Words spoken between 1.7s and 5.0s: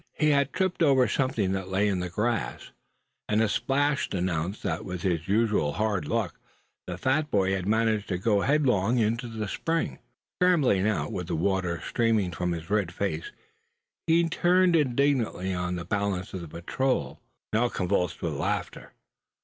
in the grass, and a splash announced that